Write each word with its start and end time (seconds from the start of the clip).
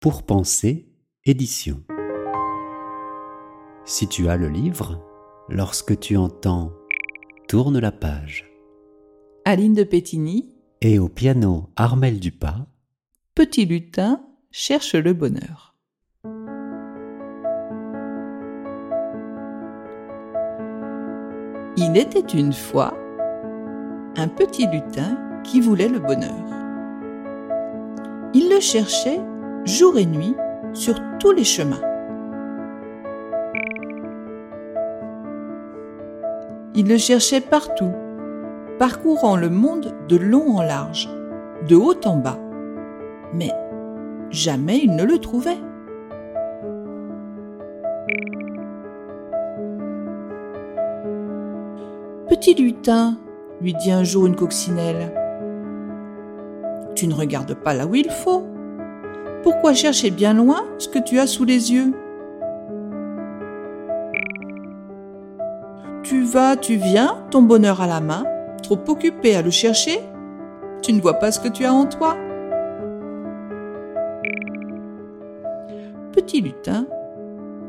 Pour 0.00 0.22
penser, 0.22 0.88
édition. 1.26 1.82
Si 3.84 4.08
tu 4.08 4.30
as 4.30 4.38
le 4.38 4.48
livre, 4.48 4.98
lorsque 5.50 6.00
tu 6.00 6.16
entends 6.16 6.72
Tourne 7.48 7.78
la 7.78 7.92
page. 7.92 8.50
Aline 9.44 9.74
de 9.74 9.84
Pétigny, 9.84 10.54
Et 10.80 10.98
au 10.98 11.10
piano 11.10 11.68
Armel 11.76 12.18
Dupas, 12.18 12.66
Petit 13.34 13.66
lutin 13.66 14.22
cherche 14.50 14.94
le 14.94 15.12
bonheur. 15.12 15.74
Il 21.76 21.94
était 21.98 22.38
une 22.38 22.54
fois 22.54 22.94
un 24.16 24.28
petit 24.28 24.66
lutin 24.66 25.18
qui 25.44 25.60
voulait 25.60 25.90
le 25.90 25.98
bonheur. 25.98 26.46
Il 28.32 28.48
le 28.48 28.60
cherchait 28.60 29.20
jour 29.64 29.98
et 29.98 30.06
nuit 30.06 30.34
sur 30.72 30.94
tous 31.18 31.32
les 31.32 31.44
chemins. 31.44 31.80
Il 36.74 36.88
le 36.88 36.96
cherchait 36.96 37.40
partout, 37.40 37.92
parcourant 38.78 39.36
le 39.36 39.50
monde 39.50 39.94
de 40.08 40.16
long 40.16 40.56
en 40.56 40.62
large, 40.62 41.08
de 41.68 41.76
haut 41.76 42.00
en 42.04 42.16
bas. 42.16 42.38
Mais 43.34 43.50
jamais 44.30 44.78
il 44.78 44.94
ne 44.94 45.04
le 45.04 45.18
trouvait. 45.18 45.58
Petit 52.28 52.54
lutin, 52.54 53.18
lui 53.60 53.74
dit 53.74 53.90
un 53.90 54.04
jour 54.04 54.26
une 54.26 54.36
coccinelle, 54.36 55.12
tu 56.94 57.06
ne 57.06 57.14
regardes 57.14 57.54
pas 57.54 57.74
là 57.74 57.86
où 57.86 57.94
il 57.94 58.08
faut. 58.10 58.46
Pourquoi 59.42 59.72
chercher 59.72 60.10
bien 60.10 60.34
loin 60.34 60.64
ce 60.78 60.88
que 60.88 60.98
tu 60.98 61.18
as 61.18 61.26
sous 61.26 61.44
les 61.44 61.72
yeux? 61.72 61.94
Tu 66.02 66.22
vas, 66.22 66.56
tu 66.56 66.76
viens, 66.76 67.16
ton 67.30 67.42
bonheur 67.42 67.80
à 67.80 67.86
la 67.86 68.00
main, 68.00 68.24
trop 68.62 68.78
occupé 68.88 69.36
à 69.36 69.42
le 69.42 69.50
chercher, 69.50 70.00
tu 70.82 70.92
ne 70.92 71.00
vois 71.00 71.14
pas 71.14 71.30
ce 71.30 71.40
que 71.40 71.48
tu 71.48 71.64
as 71.64 71.72
en 71.72 71.86
toi. 71.86 72.16
Petit 76.12 76.40
lutin 76.40 76.86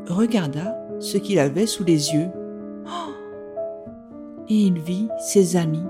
regarda 0.08 0.76
ce 0.98 1.18
qu'il 1.18 1.38
avait 1.38 1.66
sous 1.66 1.84
les 1.84 2.14
yeux. 2.14 2.28
Et 4.48 4.54
il 4.54 4.78
vit 4.78 5.08
ses 5.18 5.56
amis. 5.56 5.86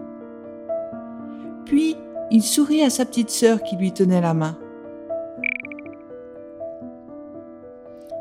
Puis 1.65 1.97
il 2.31 2.43
sourit 2.43 2.83
à 2.83 2.91
sa 2.91 3.05
petite 3.05 3.31
sœur 3.31 3.63
qui 3.63 3.77
lui 3.77 3.93
tenait 3.93 4.21
la 4.21 4.35
main. 4.35 4.57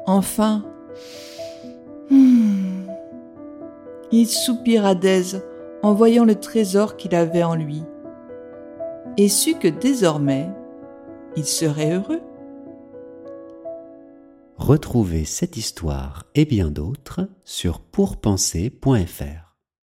Enfin, 0.06 0.64
hmm, 2.10 2.88
il 4.12 4.28
soupira 4.28 4.96
d'aise 4.96 5.44
en 5.84 5.94
voyant 5.94 6.26
le 6.26 6.36
trésor 6.36 6.98
qu'il 6.98 7.16
avait 7.16 7.44
en 7.44 7.56
lui 7.56 7.84
et 9.18 9.30
sut 9.30 9.60
que 9.60 9.68
désormais, 9.68 10.50
il 11.36 11.46
serait 11.46 11.94
heureux. 11.94 12.22
retrouvez 14.58 15.26
cette 15.26 15.58
histoire 15.58 16.24
et 16.36 16.46
bien 16.46 16.70
d'autres 16.70 17.28
sur 17.44 17.80
pourpenser.fr. 17.80 19.51